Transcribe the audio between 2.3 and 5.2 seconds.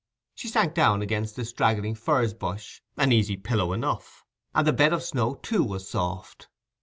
bush, an easy pillow enough; and the bed of